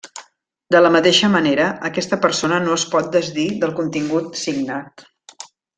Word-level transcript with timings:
De 0.75 0.79
la 0.83 0.91
mateixa 0.95 1.29
manera, 1.33 1.67
aquesta 1.91 2.19
persona 2.25 2.59
no 2.65 2.75
es 2.81 2.89
pot 2.97 3.13
desdir 3.19 3.47
del 3.65 3.79
contingut 3.83 4.45
signat. 4.47 5.11